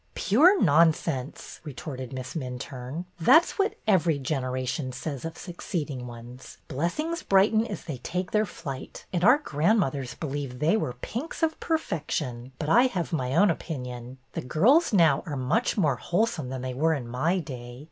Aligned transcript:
''Pure 0.15 0.59
nonsense," 0.63 1.61
retorted 1.63 2.11
Miss 2.11 2.33
Minturne. 2.33 3.05
That 3.19 3.45
's 3.45 3.59
what 3.59 3.75
every 3.87 4.17
generation 4.17 4.91
says 4.91 5.23
of 5.25 5.37
succeed 5.37 5.91
ing 5.91 6.07
ones. 6.07 6.57
Blessings 6.67 7.21
brighten 7.21 7.67
as 7.67 7.83
they 7.83 7.97
take 7.99 8.31
their 8.31 8.47
flight, 8.47 9.05
and 9.13 9.23
our 9.23 9.37
grandmothers 9.37 10.15
believe 10.15 10.57
they 10.57 10.75
were 10.75 10.93
pinks 11.01 11.43
of 11.43 11.59
perfection. 11.59 12.51
But 12.57 12.67
I 12.69 12.87
have 12.87 13.13
my 13.13 13.35
own 13.35 13.51
opinion. 13.51 14.17
The 14.33 14.41
girls 14.41 14.91
now 14.91 15.21
are 15.27 15.37
much 15.37 15.77
more 15.77 15.97
wholesome 15.97 16.49
than 16.49 16.63
they 16.63 16.73
were 16.73 16.95
in 16.95 17.07
my 17.07 17.37
day. 17.37 17.79